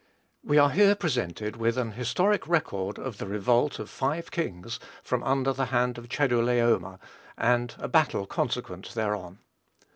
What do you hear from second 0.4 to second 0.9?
We are